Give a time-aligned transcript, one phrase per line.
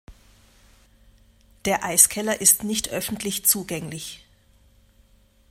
[1.65, 4.25] Der Eiskeller ist nicht öffentlich zugänglich.